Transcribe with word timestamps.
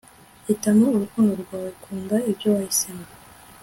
hitamo 0.47 0.85
urukundo 0.95 1.31
rwawe, 1.43 1.71
kunda 1.83 2.15
ibyo 2.31 2.47
wahisemo 2.55 3.05